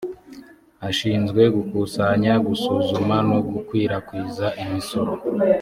ashinzwe 0.89 1.41
gukusanya 1.55 2.33
gusuzuma 2.47 3.15
no 3.29 3.39
gukwirakwiza 3.49 4.47
imisoro 4.63 5.11